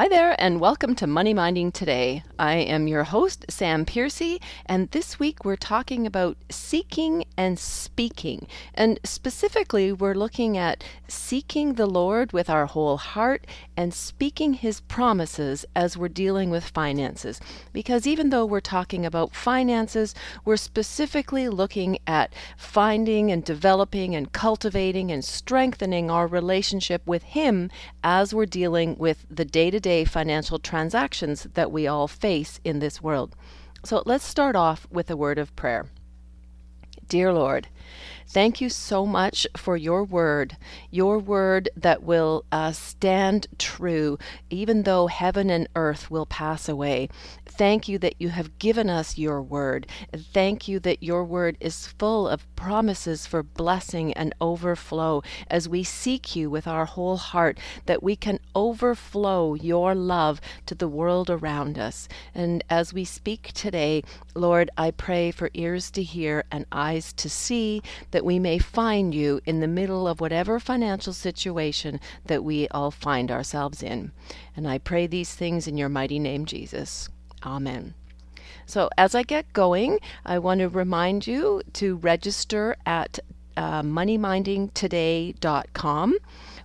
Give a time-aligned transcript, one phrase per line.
[0.00, 2.22] Hi there, and welcome to Money Minding Today.
[2.38, 8.46] I am your host, Sam Piercy, and this week we're talking about seeking and speaking.
[8.72, 14.80] And specifically, we're looking at seeking the Lord with our whole heart and speaking His
[14.80, 17.38] promises as we're dealing with finances.
[17.74, 20.14] Because even though we're talking about finances,
[20.46, 27.70] we're specifically looking at finding and developing and cultivating and strengthening our relationship with Him
[28.02, 32.78] as we're dealing with the day to day financial transactions that we all face in
[32.78, 33.36] this world.
[33.84, 35.86] So let's start off with a word of prayer.
[37.08, 37.68] Dear Lord,
[38.32, 40.56] Thank you so much for your word,
[40.88, 47.08] your word that will uh, stand true, even though heaven and earth will pass away.
[47.60, 49.86] Thank you that you have given us your word.
[50.16, 55.84] Thank you that your word is full of promises for blessing and overflow as we
[55.84, 61.28] seek you with our whole heart, that we can overflow your love to the world
[61.28, 62.08] around us.
[62.34, 67.28] And as we speak today, Lord, I pray for ears to hear and eyes to
[67.28, 72.68] see that we may find you in the middle of whatever financial situation that we
[72.68, 74.12] all find ourselves in.
[74.56, 77.10] And I pray these things in your mighty name, Jesus.
[77.44, 77.94] Amen.
[78.66, 83.18] So, as I get going, I want to remind you to register at
[83.56, 86.14] uh, moneymindingtoday.com.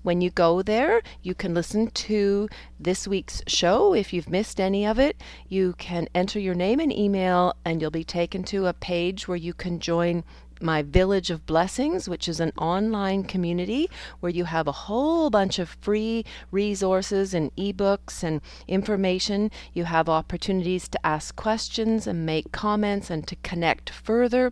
[0.04, 2.48] When you go there, you can listen to
[2.80, 3.96] this week's show.
[3.96, 7.90] If you've missed any of it, you can enter your name and email, and you'll
[7.90, 10.24] be taken to a page where you can join
[10.62, 13.90] my Village of Blessings, which is an online community
[14.20, 19.52] where you have a whole bunch of free resources and ebooks and information.
[19.74, 24.52] You have opportunities to ask questions and make comments and to connect further.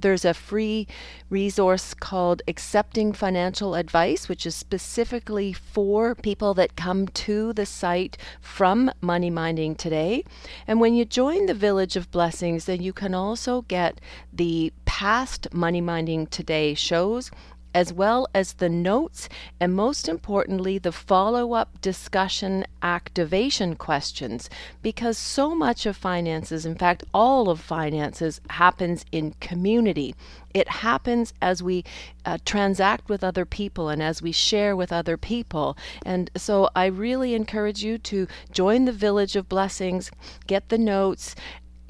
[0.00, 0.86] There's a free
[1.28, 8.16] resource called Accepting Financial Advice, which is specifically for people that come to the site
[8.40, 10.24] from Money Minding Today.
[10.66, 14.00] And when you join the Village of Blessings, then you can also get
[14.32, 17.30] the past Money Minding Today shows
[17.78, 19.28] as well as the notes
[19.60, 24.50] and most importantly the follow-up discussion activation questions
[24.82, 30.12] because so much of finances in fact all of finances happens in community.
[30.52, 31.84] It happens as we
[32.24, 35.76] uh, transact with other people and as we share with other people.
[36.04, 40.10] And so i really encourage you to join the village of blessings
[40.48, 41.36] get the notes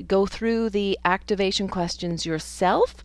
[0.06, 3.02] go through the activation questions yourself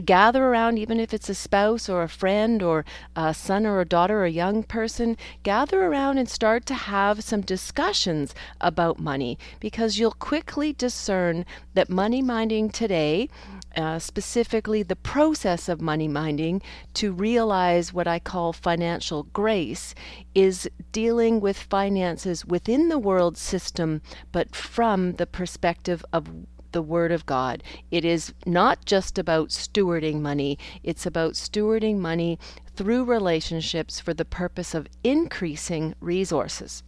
[0.00, 2.84] gather around, even if it's a spouse or a friend or
[3.14, 7.22] a son or a daughter or a young person, gather around and start to have
[7.22, 11.44] some discussions about money because you'll quickly discern
[11.74, 13.28] that money minding today,
[13.76, 16.60] uh, specifically the process of money minding
[16.94, 19.94] to realize what I call financial grace,
[20.34, 26.28] is dealing with finances within the world system, but from the perspective of
[26.74, 27.62] the Word of God.
[27.90, 32.38] It is not just about stewarding money, it's about stewarding money
[32.76, 36.82] through relationships for the purpose of increasing resources.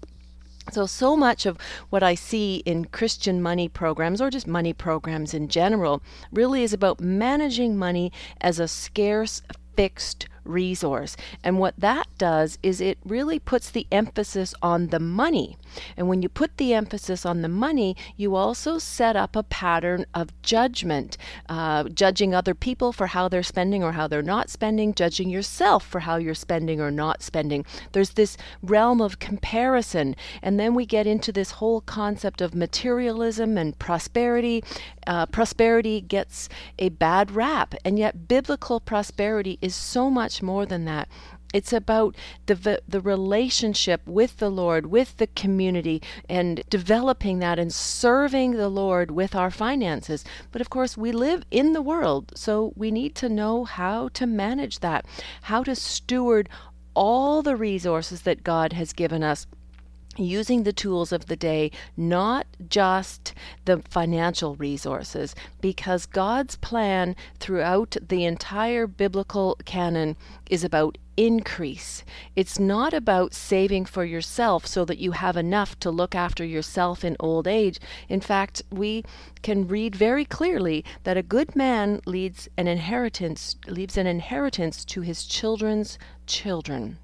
[0.72, 1.58] So, so much of
[1.90, 6.72] what I see in Christian money programs or just money programs in general really is
[6.72, 8.10] about managing money
[8.40, 9.42] as a scarce,
[9.76, 11.16] fixed resource.
[11.44, 15.56] And what that does is it really puts the emphasis on the money.
[15.96, 20.06] And when you put the emphasis on the money, you also set up a pattern
[20.14, 21.16] of judgment,
[21.48, 25.86] uh, judging other people for how they're spending or how they're not spending, judging yourself
[25.86, 27.64] for how you're spending or not spending.
[27.92, 30.16] There's this realm of comparison.
[30.42, 34.64] And then we get into this whole concept of materialism and prosperity.
[35.06, 36.48] Uh, prosperity gets
[36.78, 41.08] a bad rap, and yet biblical prosperity is so much more than that.
[41.52, 47.72] It's about the, the relationship with the Lord, with the community, and developing that and
[47.72, 50.24] serving the Lord with our finances.
[50.52, 54.26] But of course, we live in the world, so we need to know how to
[54.26, 55.06] manage that,
[55.42, 56.48] how to steward
[56.94, 59.46] all the resources that God has given us
[60.18, 63.34] using the tools of the day, not just
[63.66, 70.16] the financial resources, because God's plan throughout the entire biblical canon
[70.48, 72.04] is about increase.
[72.34, 77.04] It's not about saving for yourself so that you have enough to look after yourself
[77.04, 77.78] in old age.
[78.08, 79.04] In fact, we
[79.42, 85.00] can read very clearly that a good man leads an inheritance leaves an inheritance to
[85.00, 86.98] his children's children.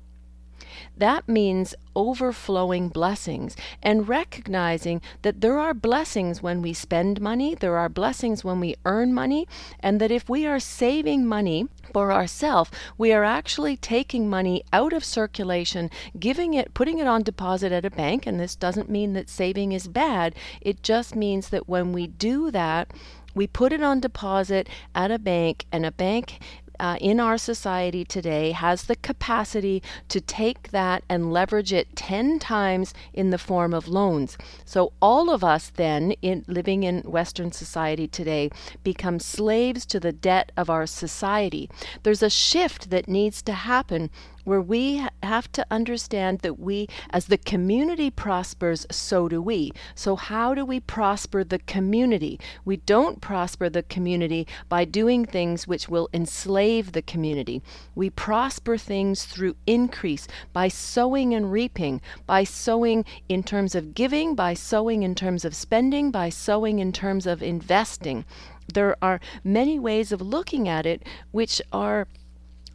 [0.96, 7.76] That means overflowing blessings and recognizing that there are blessings when we spend money, there
[7.76, 9.46] are blessings when we earn money,
[9.80, 14.92] and that if we are saving money for ourselves, we are actually taking money out
[14.92, 18.26] of circulation, giving it, putting it on deposit at a bank.
[18.26, 22.50] And this doesn't mean that saving is bad, it just means that when we do
[22.50, 22.92] that,
[23.34, 26.38] we put it on deposit at a bank, and a bank
[26.82, 32.40] uh, in our society today has the capacity to take that and leverage it 10
[32.40, 34.36] times in the form of loans.
[34.64, 38.50] So all of us then in living in western society today
[38.82, 41.70] become slaves to the debt of our society.
[42.02, 44.10] There's a shift that needs to happen
[44.44, 49.72] where we have to understand that we, as the community prospers, so do we.
[49.94, 52.40] So, how do we prosper the community?
[52.64, 57.62] We don't prosper the community by doing things which will enslave the community.
[57.94, 64.34] We prosper things through increase, by sowing and reaping, by sowing in terms of giving,
[64.34, 68.24] by sowing in terms of spending, by sowing in terms of investing.
[68.72, 72.06] There are many ways of looking at it which are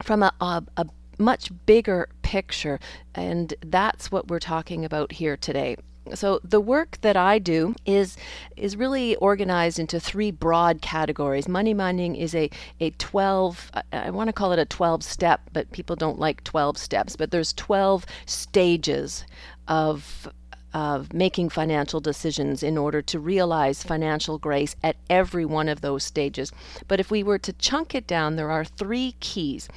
[0.02, 0.86] from a, a, a
[1.18, 2.78] much bigger picture.
[3.14, 5.76] And that's what we're talking about here today.
[6.14, 8.16] So the work that I do is
[8.56, 11.48] is really organized into three broad categories.
[11.48, 12.50] Money minding is a
[12.80, 16.78] a 12 I want to call it a 12 step, but people don't like 12
[16.78, 19.24] steps, but there's 12 stages
[19.66, 20.28] of
[20.74, 26.04] of making financial decisions in order to realize financial grace at every one of those
[26.04, 26.52] stages.
[26.86, 29.68] But if we were to chunk it down, there are three keys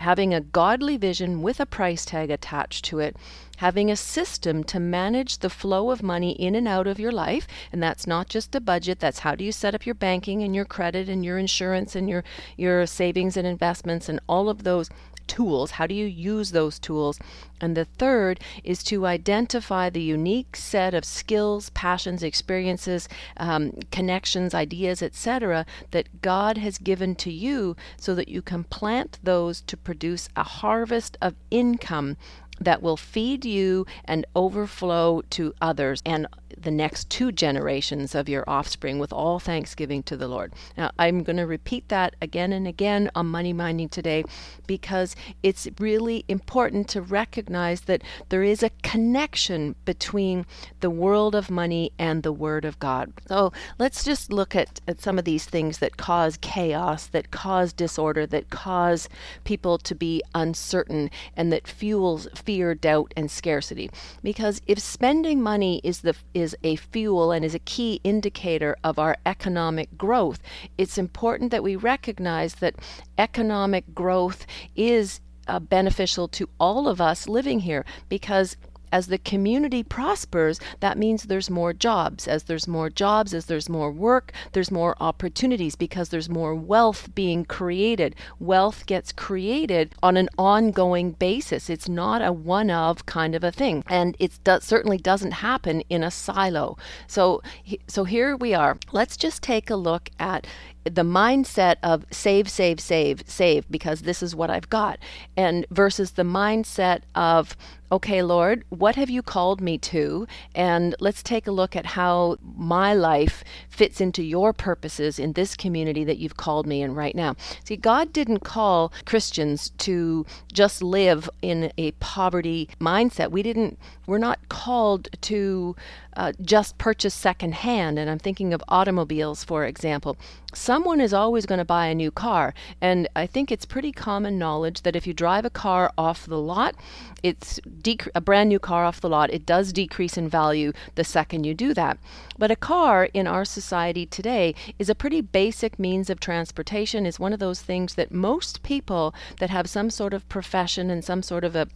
[0.00, 3.14] having a godly vision with a price tag attached to it,
[3.58, 7.46] having a system to manage the flow of money in and out of your life.
[7.70, 10.54] And that's not just a budget, that's how do you set up your banking and
[10.54, 12.24] your credit and your insurance and your,
[12.56, 14.88] your savings and investments and all of those
[15.26, 15.72] tools.
[15.72, 17.18] How do you use those tools?
[17.60, 24.54] And the third is to identify the unique set of skills, passions, experiences, um, connections,
[24.54, 29.76] ideas, etc., that God has given to you so that you can plant those to
[29.76, 32.16] produce a harvest of income
[32.60, 36.26] that will feed you and overflow to others and
[36.56, 40.52] the next two generations of your offspring with all thanksgiving to the Lord.
[40.76, 44.24] Now, I'm going to repeat that again and again on Money Minding today
[44.66, 50.44] because it's really important to recognize that there is a connection between
[50.80, 53.12] the world of money and the Word of God.
[53.28, 57.72] So let's just look at, at some of these things that cause chaos, that cause
[57.72, 59.08] disorder, that cause
[59.44, 63.88] people to be uncertain, and that fuels fear, doubt, and scarcity.
[64.24, 68.98] Because if spending money is the is a fuel and is a key indicator of
[68.98, 70.40] our economic growth,
[70.76, 72.74] it's important that we recognize that
[73.18, 78.56] economic growth is uh, beneficial to all of us living here because
[78.92, 82.26] as the community prospers, that means there's more jobs.
[82.26, 87.14] As there's more jobs, as there's more work, there's more opportunities because there's more wealth
[87.14, 88.14] being created.
[88.38, 91.70] Wealth gets created on an ongoing basis.
[91.70, 93.84] It's not a one of kind of a thing.
[93.88, 96.76] And it do- certainly doesn't happen in a silo.
[97.06, 97.42] So,
[97.86, 98.78] so here we are.
[98.92, 100.46] Let's just take a look at
[100.84, 104.98] the mindset of save, save, save, save, because this is what I've got,
[105.36, 107.56] and versus the mindset of,
[107.92, 110.26] okay, Lord, what have you called me to?
[110.54, 115.56] And let's take a look at how my life fits into your purposes in this
[115.56, 117.34] community that you've called me in right now.
[117.64, 123.32] See, God didn't call Christians to just live in a poverty mindset.
[123.32, 125.74] We didn't, we're not called to
[126.16, 127.98] uh, just purchase secondhand.
[127.98, 130.16] And I'm thinking of automobiles, for example.
[130.52, 132.54] Someone is always going to buy a new car.
[132.80, 136.38] And I think it's pretty common knowledge that if you drive a car off the
[136.38, 136.74] lot,
[137.22, 141.04] it's dec- a brand new car off the lot, it does decrease in value the
[141.04, 141.98] second you do that.
[142.38, 147.20] But a car in our society today is a pretty basic means of transportation, is
[147.20, 151.22] one of those things that most people that have some sort of profession and some
[151.22, 151.68] sort of a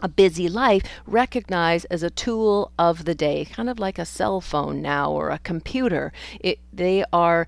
[0.00, 4.40] a busy life recognized as a tool of the day, kind of like a cell
[4.40, 6.12] phone now or a computer.
[6.40, 7.46] It, they are,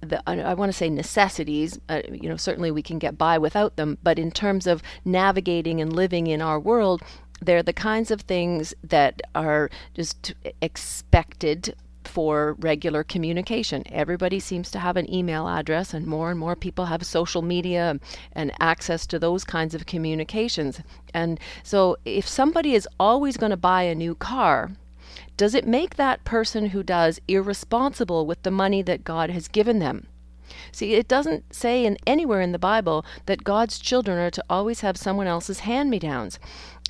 [0.00, 1.78] the, I want to say necessities.
[1.88, 5.80] Uh, you know, certainly we can get by without them, but in terms of navigating
[5.80, 7.02] and living in our world,
[7.40, 11.74] they're the kinds of things that are just expected
[12.08, 13.82] for regular communication.
[13.90, 17.98] Everybody seems to have an email address, and more and more people have social media
[18.32, 20.80] and access to those kinds of communications.
[21.12, 24.72] And so, if somebody is always going to buy a new car,
[25.36, 29.78] does it make that person who does irresponsible with the money that God has given
[29.78, 30.06] them?
[30.70, 34.80] See, it doesn't say in anywhere in the Bible that God's children are to always
[34.80, 36.38] have someone else's hand-me-downs.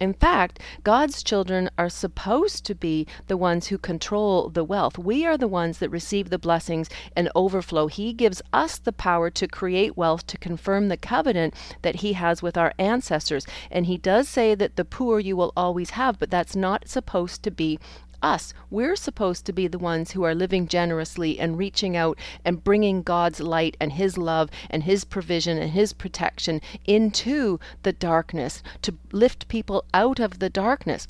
[0.01, 4.99] In fact, God's children are supposed to be the ones who control the wealth.
[4.99, 7.87] We are the ones that receive the blessings and overflow.
[7.87, 12.43] He gives us the power to create wealth to confirm the covenant that He has
[12.43, 13.47] with our ancestors.
[13.71, 17.45] And He does say that the poor you will always have, but that's not supposed
[17.45, 17.79] to be
[18.25, 18.55] us.
[18.71, 23.03] We're supposed to be the ones who are living generously and reaching out and bringing
[23.03, 28.95] God's light and His love and His provision and His protection into the darkness to
[29.13, 31.07] lift people out of the darkness.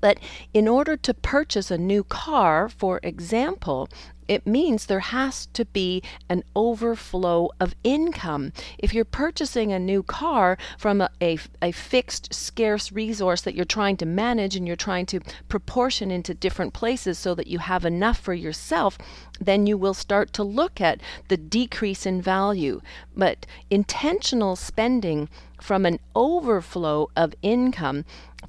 [0.00, 0.18] But
[0.52, 3.88] in order to purchase a new car, for example,
[4.28, 8.52] it means there has to be an overflow of income.
[8.78, 13.64] If you're purchasing a new car from a, a, a, fixed, scarce resource that you're
[13.64, 17.84] trying to manage and you're trying to proportion into different places so that you have
[17.84, 18.98] enough for yourself,
[19.40, 22.80] then you will start to look at the decrease in value.
[23.16, 25.28] But intentional spending
[25.60, 28.04] from an overflow of income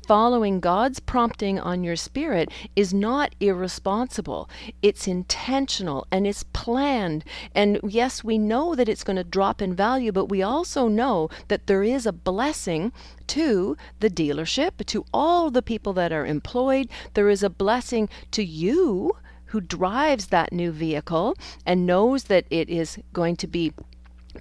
[0.05, 4.49] following God's prompting on your spirit is not irresponsible.
[4.81, 7.23] It's intentional and it's planned.
[7.53, 11.29] And yes, we know that it's going to drop in value, but we also know
[11.47, 12.93] that there is a blessing
[13.27, 16.87] to the dealership, to all the people that are employed.
[17.13, 19.11] There is a blessing to you
[19.45, 21.35] who drives that new vehicle
[21.65, 23.73] and knows that it is going to be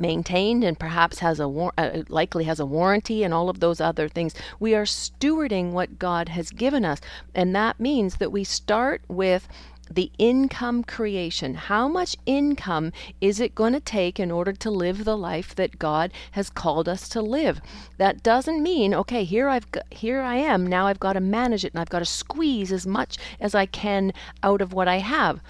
[0.00, 3.80] maintained and perhaps has a war- uh, likely has a warranty and all of those
[3.80, 7.00] other things we are stewarding what god has given us
[7.34, 9.48] and that means that we start with
[9.90, 11.54] the income creation.
[11.54, 15.78] How much income is it going to take in order to live the life that
[15.78, 17.60] God has called us to live?
[17.98, 21.64] That doesn't mean, okay, here I've got, here I am, now I've got to manage
[21.64, 24.98] it and I've got to squeeze as much as I can out of what I
[24.98, 25.40] have.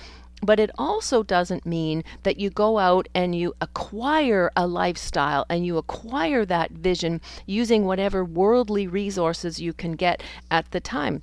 [0.44, 5.64] But it also doesn't mean that you go out and you acquire a lifestyle and
[5.64, 11.22] you acquire that vision using whatever worldly resources you can get at the time.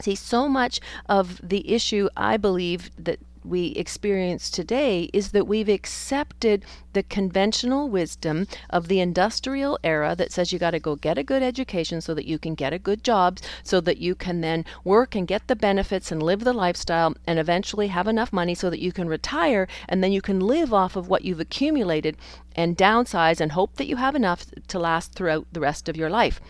[0.00, 5.68] See, so much of the issue, I believe, that we experience today is that we've
[5.68, 11.18] accepted the conventional wisdom of the industrial era that says you got to go get
[11.18, 14.40] a good education so that you can get a good job, so that you can
[14.40, 18.54] then work and get the benefits and live the lifestyle and eventually have enough money
[18.54, 22.16] so that you can retire and then you can live off of what you've accumulated
[22.56, 26.10] and downsize and hope that you have enough to last throughout the rest of your
[26.10, 26.40] life.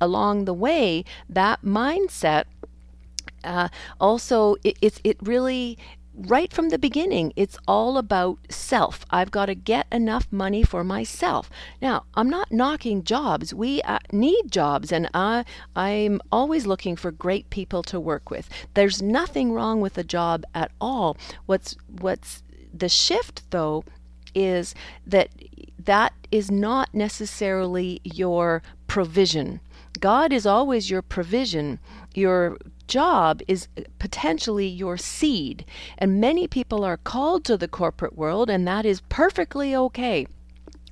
[0.00, 2.44] Along the way, that mindset
[3.44, 3.68] uh,
[4.00, 5.78] also it, it, it really
[6.18, 9.04] right from the beginning, it's all about self.
[9.10, 11.48] I've got to get enough money for myself.
[11.80, 13.54] Now, I'm not knocking jobs.
[13.54, 15.44] We uh, need jobs, and I,
[15.76, 18.48] I'm always looking for great people to work with.
[18.74, 21.16] There's nothing wrong with a job at all.
[21.46, 22.42] What's what's
[22.74, 23.84] the shift though
[24.34, 24.74] is
[25.06, 25.30] that
[25.78, 29.60] that is not necessarily your provision.
[30.00, 31.78] God is always your provision.
[32.14, 32.58] Your
[32.88, 33.68] job is
[33.98, 35.64] potentially your seed.
[35.98, 40.26] And many people are called to the corporate world, and that is perfectly okay.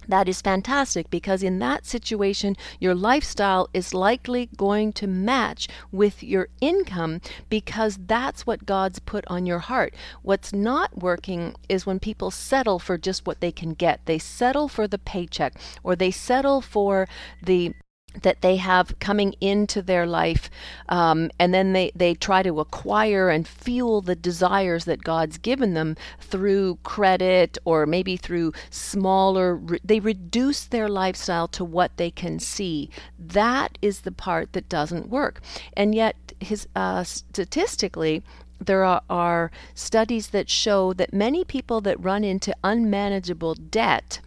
[0.09, 6.23] That is fantastic because in that situation, your lifestyle is likely going to match with
[6.23, 9.95] your income because that's what God's put on your heart.
[10.23, 14.01] What's not working is when people settle for just what they can get.
[14.05, 17.09] They settle for the paycheck or they settle for
[17.43, 17.75] the
[18.23, 20.51] that they have coming into their life
[20.89, 25.75] um, and then they, they try to acquire and fuel the desires that god's given
[25.75, 32.11] them through credit or maybe through smaller re- they reduce their lifestyle to what they
[32.11, 32.91] can see.
[33.19, 35.41] That is the part that doesn't work.
[35.77, 38.23] And yet his uh, statistically
[38.59, 44.21] there are, are studies that show that many people that run into unmanageable debt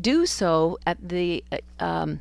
[0.00, 2.20] do so at the uh, um,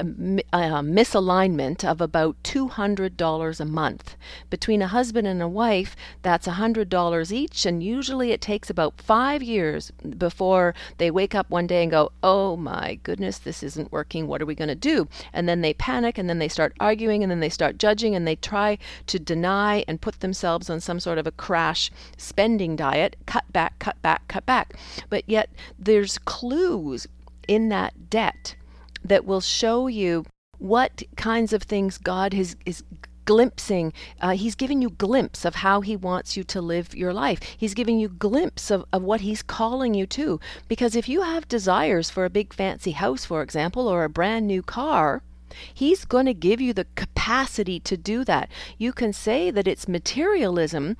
[0.00, 0.04] a,
[0.52, 4.16] uh, misalignment of about $200 a month.
[4.50, 9.42] Between a husband and a wife, that's $100 each, and usually it takes about five
[9.42, 14.26] years before they wake up one day and go, Oh my goodness, this isn't working.
[14.26, 15.08] What are we going to do?
[15.32, 18.26] And then they panic, and then they start arguing, and then they start judging, and
[18.26, 23.16] they try to deny and put themselves on some sort of a crash spending diet
[23.26, 24.74] cut back, cut back, cut back.
[25.08, 27.06] But yet there's clues
[27.46, 28.54] in that debt
[29.04, 30.24] that will show you
[30.58, 32.82] what kinds of things God has, is
[33.24, 33.92] glimpsing.
[34.22, 37.40] Uh, he's giving you glimpse of how he wants you to live your life.
[37.58, 40.40] He's giving you glimpse of, of what he's calling you to.
[40.66, 44.46] Because if you have desires for a big fancy house, for example, or a brand
[44.46, 45.22] new car,
[45.72, 48.50] He's going to give you the capacity to do that.
[48.78, 50.96] You can say that it's materialism,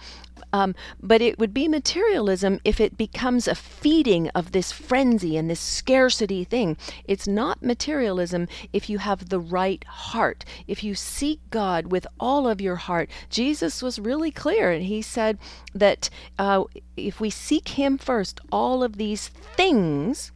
[0.52, 5.50] um, but it would be materialism if it becomes a feeding of this frenzy and
[5.50, 6.76] this scarcity thing.
[7.04, 10.44] It's not materialism if you have the right heart.
[10.66, 15.02] If you seek God with all of your heart, Jesus was really clear, and he
[15.02, 15.38] said
[15.74, 16.64] that uh,
[16.96, 20.32] if we seek Him first, all of these things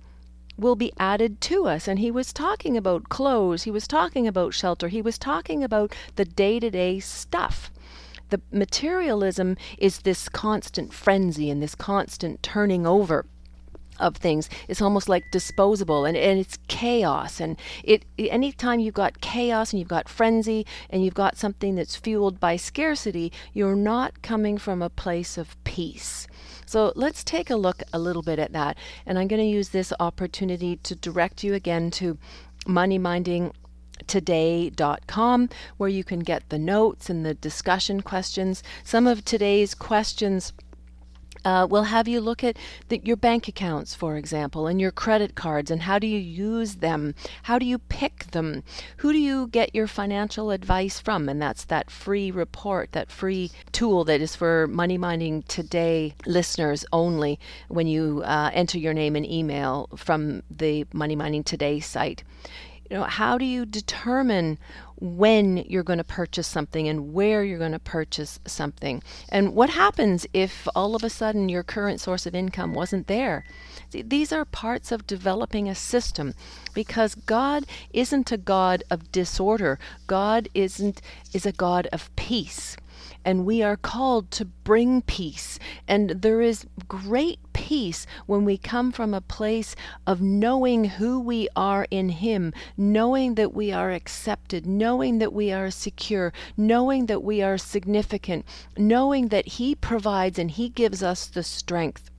[0.62, 1.86] will be added to us.
[1.86, 5.94] And he was talking about clothes, he was talking about shelter, he was talking about
[6.16, 7.70] the day to day stuff.
[8.30, 13.26] The materialism is this constant frenzy and this constant turning over
[13.98, 14.48] of things.
[14.68, 17.40] It's almost like disposable and, and it's chaos.
[17.40, 21.96] And it anytime you've got chaos and you've got frenzy and you've got something that's
[21.96, 26.26] fueled by scarcity you're not coming from a place of peace
[26.72, 29.68] so let's take a look a little bit at that and i'm going to use
[29.68, 32.16] this opportunity to direct you again to
[32.66, 33.52] money minding
[34.06, 38.62] today.com where you can get the notes and the discussion questions.
[38.84, 40.52] Some of today's questions
[41.44, 42.56] uh, will have you look at
[42.88, 46.76] the, your bank accounts, for example, and your credit cards, and how do you use
[46.76, 47.14] them?
[47.44, 48.62] How do you pick them?
[48.98, 51.28] Who do you get your financial advice from?
[51.28, 56.84] And that's that free report, that free tool that is for Money Minding Today listeners
[56.92, 62.24] only when you uh, enter your name and email from the Money Minding Today site
[62.90, 64.58] you know how do you determine
[65.02, 69.02] when you're going to purchase something and where you're going to purchase something.
[69.28, 73.44] And what happens if all of a sudden your current source of income wasn't there?
[73.90, 76.34] These are parts of developing a system
[76.72, 79.80] because god isn't a god of disorder.
[80.06, 81.02] God isn't
[81.34, 82.76] is a god of peace.
[83.24, 85.58] And we are called to bring peace.
[85.88, 87.40] And there is great
[87.72, 89.74] peace when we come from a place
[90.06, 95.50] of knowing who we are in Him, knowing that we are accepted, knowing that we
[95.50, 98.44] are secure, knowing that we are significant,
[98.76, 102.10] knowing that He provides and He gives us the strength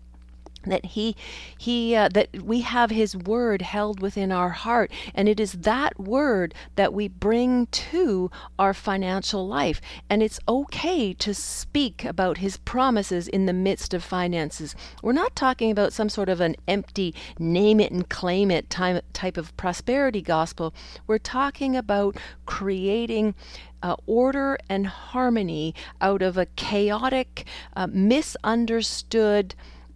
[0.72, 1.15] that he
[1.58, 4.91] he uh, that we have his word held within our heart.
[5.13, 9.82] And it is that word that we bring to our financial life.
[10.10, 14.75] And it's okay to speak about his promises in the midst of finances.
[15.01, 19.01] We're not talking about some sort of an empty name it and claim it time,
[19.13, 20.74] type of prosperity gospel.
[21.08, 23.36] We're talking about creating
[23.84, 29.53] uh, order and harmony out of a chaotic uh, misunderstood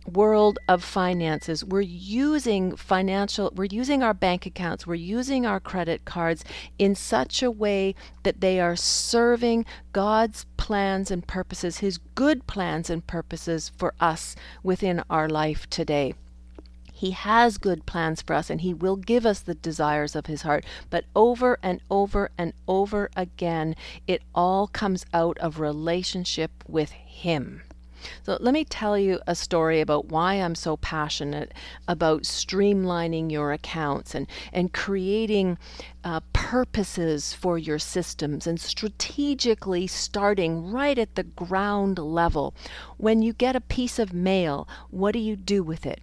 [0.08, 1.64] world of finances.
[1.64, 6.44] We're using financial, we're using our bank accounts, we're using our credit cards
[6.80, 12.90] in such a way that they are serving God's plans and purposes, His good plans
[12.90, 16.14] and purposes for us within our life today.
[16.94, 20.42] He has good plans for us and He will give us the desires of His
[20.42, 20.66] heart.
[20.90, 23.76] But over and over and over again,
[24.08, 27.62] it all comes out of relationship with Him.
[28.24, 31.54] So, let me tell you a story about why I'm so passionate
[31.88, 35.58] about streamlining your accounts and, and creating
[36.04, 42.54] uh, purposes for your systems and strategically starting right at the ground level.
[42.98, 46.02] When you get a piece of mail, what do you do with it?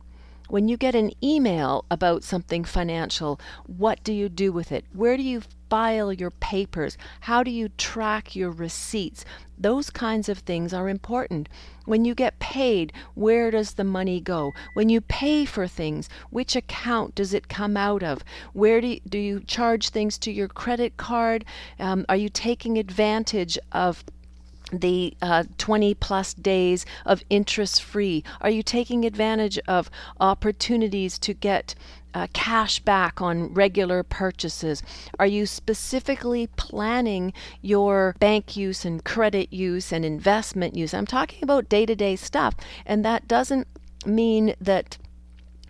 [0.48, 4.84] When you get an email about something financial, what do you do with it?
[4.92, 5.42] Where do you
[5.74, 6.96] file your papers?
[7.22, 9.24] How do you track your receipts?
[9.58, 11.48] Those kinds of things are important.
[11.84, 14.52] When you get paid, where does the money go?
[14.74, 18.22] When you pay for things, which account does it come out of?
[18.52, 21.44] Where do you, do you charge things to your credit card?
[21.80, 24.04] Um, are you taking advantage of
[24.72, 28.22] the uh, 20 plus days of interest free?
[28.40, 31.74] Are you taking advantage of opportunities to get
[32.14, 34.82] uh, cash back on regular purchases?
[35.18, 40.94] Are you specifically planning your bank use and credit use and investment use?
[40.94, 42.54] I'm talking about day to day stuff,
[42.86, 43.66] and that doesn't
[44.06, 44.98] mean that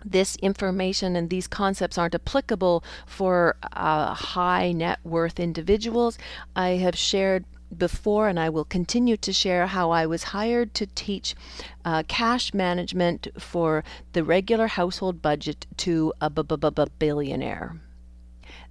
[0.03, 6.17] this information and these concepts aren't applicable for uh, high net worth individuals.
[6.55, 7.43] I have shared
[7.77, 11.35] before, and I will continue to share how I was hired to teach
[11.83, 13.83] uh, cash management for
[14.13, 17.75] the regular household budget to a billionaire.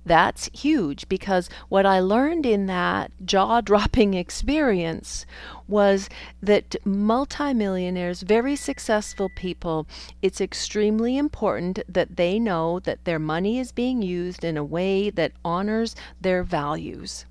[0.06, 5.24] That's huge because what I learned in that jaw dropping experience
[5.66, 6.10] was
[6.42, 9.86] that multimillionaires, very successful people,
[10.20, 15.08] it's extremely important that they know that their money is being used in a way
[15.08, 17.24] that honors their values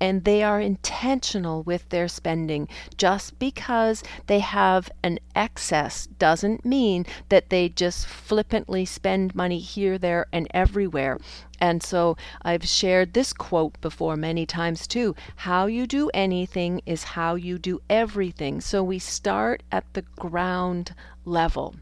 [0.00, 2.68] and they are intentional with their spending.
[2.96, 9.98] Just because they have an excess doesn't mean that they just flippantly spend money here,
[9.98, 11.18] there, and everywhere.
[11.60, 17.04] And so I've shared this quote before many times too how you do anything is
[17.04, 18.60] how you do everything.
[18.60, 21.74] So we start at the ground level.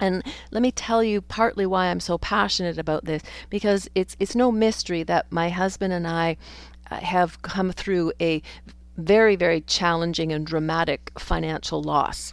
[0.00, 4.34] And let me tell you partly why I'm so passionate about this because it's it's
[4.34, 6.36] no mystery that my husband and I
[6.90, 8.42] have come through a
[8.96, 12.32] very, very challenging and dramatic financial loss.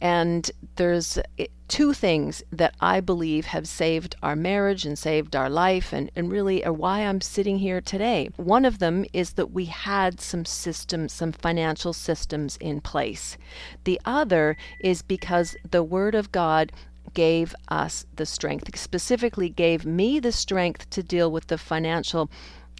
[0.00, 5.48] And there's eh, two things that I believe have saved our marriage and saved our
[5.48, 8.28] life, and, and really are why I'm sitting here today.
[8.36, 13.38] One of them is that we had some systems, some financial systems in place.
[13.84, 16.72] The other is because the Word of God
[17.14, 22.30] gave us the strength, specifically gave me the strength to deal with the financial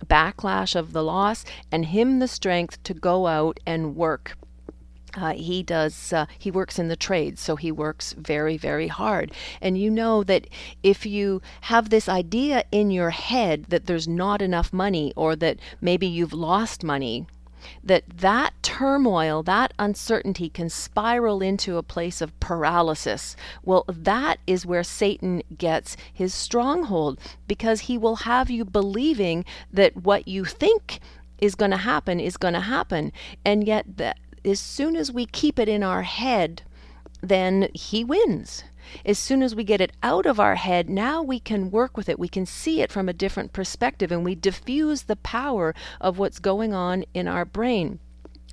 [0.06, 4.36] backlash of the loss and him the strength to go out and work.
[5.14, 9.30] Uh, he does uh, he works in the trades so he works very very hard
[9.60, 10.46] and you know that
[10.82, 15.58] if you have this idea in your head that there's not enough money or that
[15.82, 17.26] maybe you've lost money
[17.82, 23.36] that that turmoil, that uncertainty can spiral into a place of paralysis.
[23.62, 29.96] Well, that is where Satan gets his stronghold because he will have you believing that
[29.96, 31.00] what you think
[31.38, 33.12] is going to happen is going to happen.
[33.44, 36.62] And yet that as soon as we keep it in our head,
[37.20, 38.64] then he wins.
[39.04, 42.08] As soon as we get it out of our head, now we can work with
[42.08, 42.18] it.
[42.18, 46.38] We can see it from a different perspective and we diffuse the power of what's
[46.38, 47.98] going on in our brain.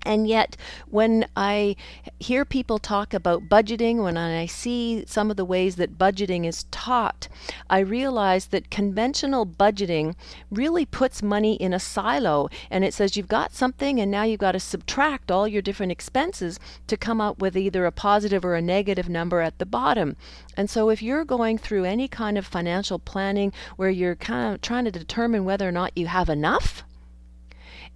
[0.03, 0.55] And yet,
[0.87, 1.75] when I
[2.19, 6.63] hear people talk about budgeting, when I see some of the ways that budgeting is
[6.71, 7.27] taught,
[7.69, 10.15] I realize that conventional budgeting
[10.49, 14.39] really puts money in a silo and it says you've got something and now you've
[14.39, 18.55] got to subtract all your different expenses to come up with either a positive or
[18.55, 20.15] a negative number at the bottom.
[20.55, 24.61] And so, if you're going through any kind of financial planning where you're kind of
[24.61, 26.83] trying to determine whether or not you have enough,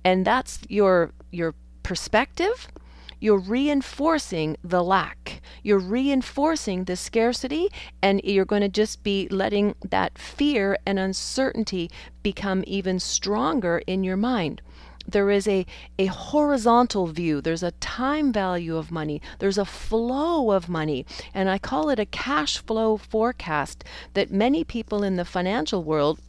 [0.04, 2.70] and that's your your perspective,
[3.20, 5.42] you're reinforcing the lack.
[5.62, 7.70] You're reinforcing the scarcity,
[8.02, 11.90] and you're going to just be letting that fear and uncertainty
[12.22, 14.62] become even stronger in your mind.
[15.08, 15.66] There is a,
[15.98, 21.50] a horizontal view, there's a time value of money, there's a flow of money, and
[21.50, 26.20] I call it a cash flow forecast that many people in the financial world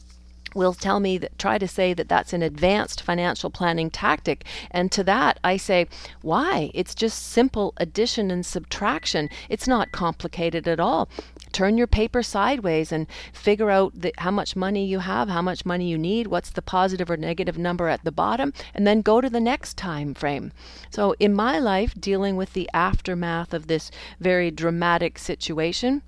[0.55, 4.45] will tell me that try to say that that's an advanced financial planning tactic.
[4.71, 5.87] And to that i say
[6.21, 6.71] why?
[6.73, 9.29] It's just simple addition and subtraction.
[9.49, 11.09] It's not complicated at all.
[11.51, 15.65] Turn your paper sideways and figure out the, how much money you have how much
[15.65, 19.21] money you need what's the positive or negative number at the bottom and then go
[19.21, 20.51] to the next time frame.
[20.89, 26.01] So in my life dealing with the aftermath of this very dramatic situation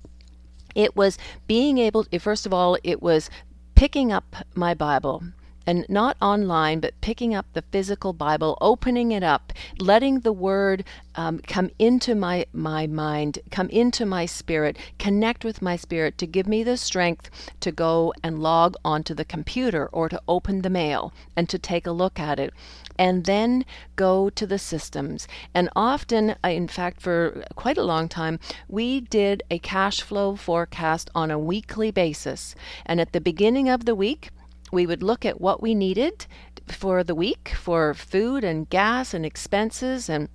[0.74, 3.30] it was being able to, first of all it was
[3.78, 5.22] picking up my Bible
[5.68, 10.82] and not online, but picking up the physical Bible, opening it up, letting the Word
[11.14, 16.26] um, come into my, my mind, come into my spirit, connect with my spirit to
[16.26, 17.28] give me the strength
[17.60, 21.86] to go and log onto the computer or to open the mail and to take
[21.86, 22.54] a look at it.
[22.98, 25.28] And then go to the systems.
[25.52, 31.10] And often, in fact, for quite a long time, we did a cash flow forecast
[31.14, 32.54] on a weekly basis.
[32.86, 34.30] And at the beginning of the week,
[34.72, 36.26] we would look at what we needed
[36.66, 40.28] for the week for food and gas and expenses and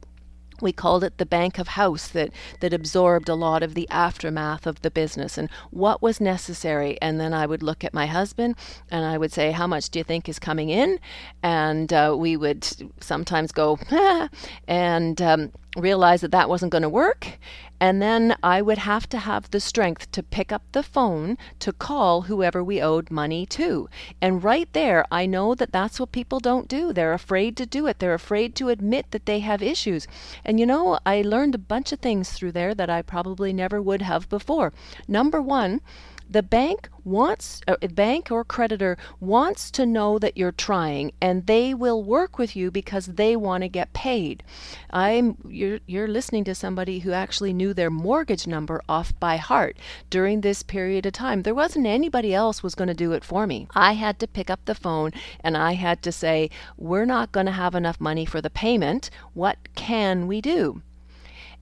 [0.61, 4.65] we called it the bank of house that that absorbed a lot of the aftermath
[4.65, 6.97] of the business and what was necessary.
[7.01, 8.55] And then i would look at my husband
[8.89, 10.99] and i would say how much do you think is coming in?
[11.43, 12.65] And uh, we would
[13.01, 13.77] sometimes go
[14.67, 17.39] and um, realize that that wasn't going to work
[17.83, 21.73] and then I would have to have the strength to pick up the phone to
[21.73, 23.89] call whoever we owed money to.
[24.21, 26.93] And right there, I know that that's what people don't do.
[26.93, 27.99] They're afraid to do it.
[27.99, 30.07] They're afraid to admit that they have issues.
[30.45, 33.81] And you know, I learned a bunch of things through there that I probably never
[33.81, 34.71] would have before.
[35.05, 35.81] Number one,
[36.29, 41.47] the bank wants a uh, bank or creditor wants to know that you're trying and
[41.47, 44.41] they will work with you because they want to get paid.
[44.89, 49.77] I'm you're you're listening to somebody who actually knew their mortgage number off by heart.
[50.09, 53.45] During this period of time there wasn't anybody else was going to do it for
[53.45, 53.67] me.
[53.75, 57.45] I had to pick up the phone and i had to say we're not going
[57.47, 59.09] to have enough money for the payment.
[59.33, 60.81] What can we do?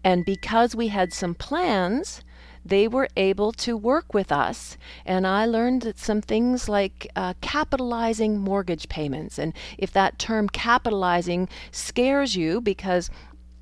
[0.04, 2.22] And because we had some plans
[2.66, 4.78] they were able to work with us.
[5.06, 9.40] And I learned some things like uh, capitalizing mortgage payments.
[9.40, 13.10] And if that term capitalizing scares you because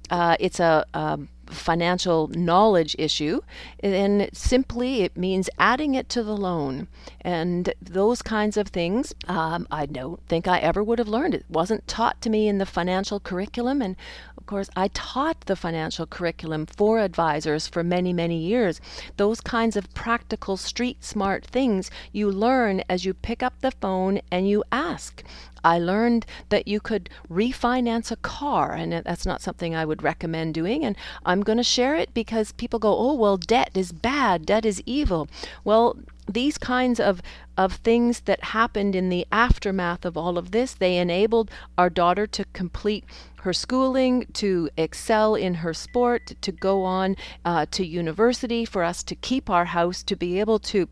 [0.10, 3.42] uh, it's a, a financial knowledge issue,
[3.82, 6.88] then simply it means adding it to the loan.
[7.22, 11.36] And those kinds of things, um, I don't think I ever would have learned.
[11.36, 13.82] It wasn't taught to me in the financial curriculum.
[13.82, 13.96] And
[14.50, 18.82] course, I taught the financial curriculum for advisors for many, many years.
[19.18, 24.22] Those kinds of practical, street smart things you learn as you pick up the phone
[24.32, 25.24] and you ask.
[25.64, 30.56] I learned that you could refinance a car, and that's not something I would recommend
[30.56, 30.84] doing.
[30.84, 34.66] And I'm going to share it because people go, oh, well, debt is bad, debt
[34.66, 35.28] is evil.
[35.64, 35.98] Well,
[36.34, 37.22] these kinds of,
[37.58, 42.28] of things that happened in the aftermath of all of this, they enabled our daughter
[42.28, 43.04] to complete
[43.42, 47.16] her schooling, to excel in her sport, to go on
[47.46, 50.88] uh, to university, for us to keep our house, to be able to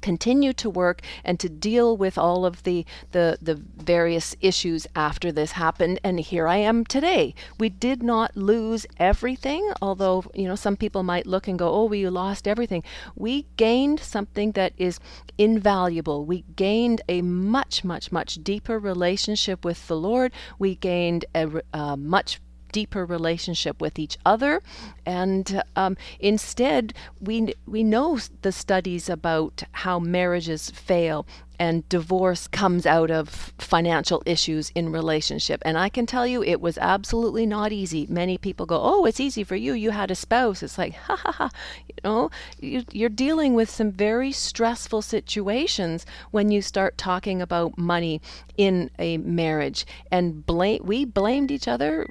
[0.00, 5.32] continue to work and to deal with all of the, the, the various issues after
[5.32, 6.00] this happened.
[6.02, 7.34] And here I am today.
[7.58, 11.84] We did not lose everything, although, you know, some people might look and go, oh,
[11.84, 12.82] we lost everything.
[13.14, 15.00] We gained something that is
[15.38, 16.24] invaluable.
[16.24, 20.32] We gained a much, much, much deeper relationship with the Lord.
[20.58, 22.40] We gained a, a uh, much
[22.72, 24.62] deeper relationship with each other.
[25.06, 31.26] And um, instead, we, we know the studies about how marriages fail
[31.60, 35.60] and divorce comes out of financial issues in relationship.
[35.62, 38.06] And I can tell you it was absolutely not easy.
[38.08, 39.74] Many people go, "Oh, it's easy for you.
[39.74, 41.50] You had a spouse." It's like, ha ha ha.
[41.86, 42.30] You know,
[42.60, 48.22] you, you're dealing with some very stressful situations when you start talking about money
[48.56, 49.84] in a marriage.
[50.10, 52.08] And blame we blamed each other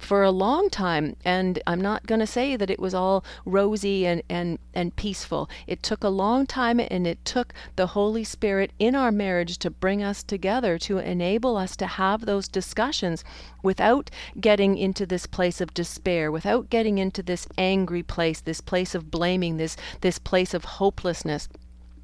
[0.00, 1.14] for a long time.
[1.24, 5.48] And I'm not going to say that it was all rosy and, and, and peaceful.
[5.66, 9.70] It took a long time and it took the Holy Spirit in our marriage to
[9.70, 13.22] bring us together, to enable us to have those discussions
[13.62, 14.10] without
[14.40, 19.10] getting into this place of despair, without getting into this angry place, this place of
[19.10, 21.48] blaming, this, this place of hopelessness.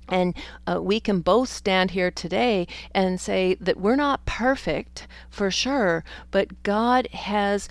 [0.09, 0.35] And
[0.66, 6.04] uh, we can both stand here today and say that we're not perfect for sure,
[6.30, 7.68] but God has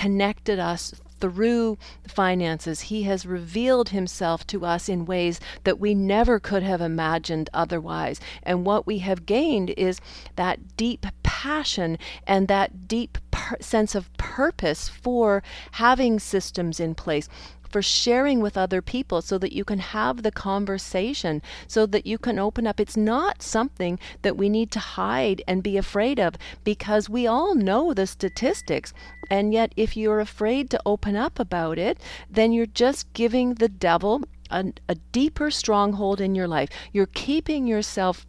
[0.00, 1.76] connected us through
[2.08, 2.80] finances.
[2.80, 8.18] He has revealed himself to us in ways that we never could have imagined otherwise.
[8.42, 10.00] And what we have gained is
[10.36, 13.18] that deep passion and that deep
[13.60, 17.28] sense of purpose for having systems in place
[17.70, 22.18] for sharing with other people so that you can have the conversation, so that you
[22.18, 22.80] can open up.
[22.80, 27.54] It's not something that we need to hide and be afraid of because we all
[27.54, 28.92] know the statistics.
[29.30, 33.68] And yet, if you're afraid to open up about it, then you're just giving the
[33.68, 36.68] devil a, a deeper stronghold in your life.
[36.92, 38.26] You're keeping yourself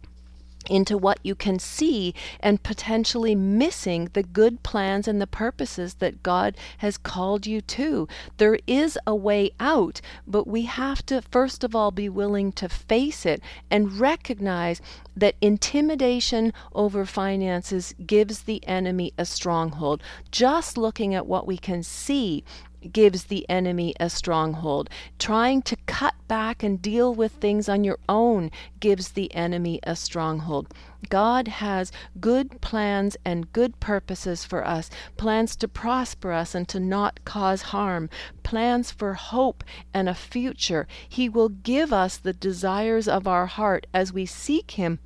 [0.68, 6.22] into what you can see and potentially missing the good plans and the purposes that
[6.22, 8.08] God has called you to.
[8.36, 12.68] There is a way out, but we have to first of all be willing to
[12.68, 14.80] face it and recognize
[15.16, 20.02] that intimidation over finances gives the enemy a stronghold.
[20.30, 22.44] Just looking at what we can see
[22.90, 24.90] gives the enemy a stronghold.
[25.18, 29.94] Trying to cut back and deal with things on your own gives the enemy a
[29.94, 30.72] stronghold.
[31.08, 36.80] God has good plans and good purposes for us, plans to prosper us and to
[36.80, 38.08] not cause harm,
[38.42, 40.86] plans for hope and a future.
[41.08, 44.98] He will give us the desires of our heart as we seek Him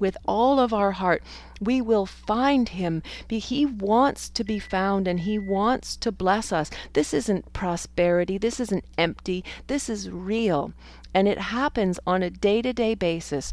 [0.00, 1.22] with all of our heart,
[1.60, 3.02] we will find him.
[3.28, 6.70] He wants to be found and he wants to bless us.
[6.92, 8.38] This isn't prosperity.
[8.38, 9.44] This isn't empty.
[9.66, 10.72] This is real.
[11.12, 13.52] And it happens on a day to day basis.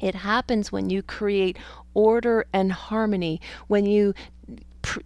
[0.00, 1.58] It happens when you create
[1.92, 4.14] order and harmony, when you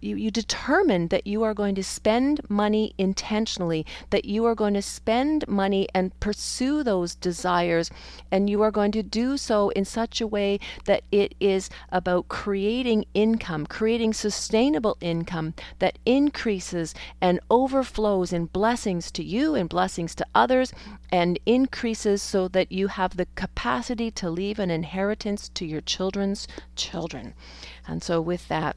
[0.01, 4.73] you, you determine that you are going to spend money intentionally, that you are going
[4.73, 7.89] to spend money and pursue those desires,
[8.31, 12.27] and you are going to do so in such a way that it is about
[12.27, 20.15] creating income, creating sustainable income that increases and overflows in blessings to you and blessings
[20.15, 20.73] to others,
[21.11, 26.47] and increases so that you have the capacity to leave an inheritance to your children's
[26.75, 27.33] children.
[27.87, 28.75] And so, with that,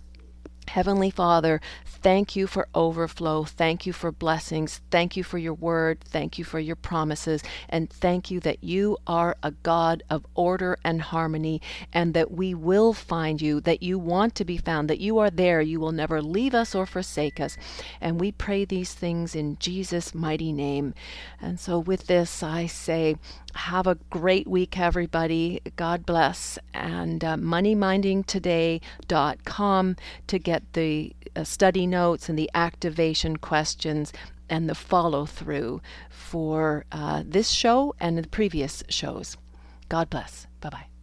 [0.69, 1.61] Heavenly Father,
[2.03, 3.45] Thank you for overflow.
[3.45, 4.81] Thank you for blessings.
[4.91, 6.01] Thank you for your word.
[6.01, 7.43] Thank you for your promises.
[7.69, 11.61] And thank you that you are a God of order and harmony
[11.93, 15.31] and that we will find you, that you want to be found, that you are
[15.31, 15.61] there.
[15.61, 17.57] You will never leave us or forsake us.
[18.01, 20.95] And we pray these things in Jesus' mighty name.
[21.41, 23.17] And so, with this, I say,
[23.55, 25.61] have a great week, everybody.
[25.77, 26.59] God bless.
[26.75, 31.13] And uh, moneymindingtoday.com to get the
[31.45, 34.13] study notes and the activation questions
[34.49, 39.37] and the follow through for uh, this show and the previous shows.
[39.89, 40.47] God bless.
[40.61, 40.96] Bye bye.